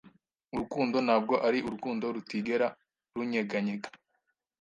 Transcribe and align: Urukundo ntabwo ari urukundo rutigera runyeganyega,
Urukundo 0.53 0.97
ntabwo 1.05 1.35
ari 1.47 1.59
urukundo 1.67 2.05
rutigera 2.15 2.67
runyeganyega, 3.15 3.89